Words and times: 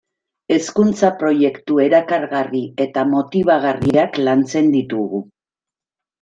Hezkuntza-proiektu 0.53 1.77
erakargarri 1.83 2.63
eta 2.87 3.05
motibagarriak 3.11 4.19
lantzen 4.31 4.73
ditugu. 4.79 5.23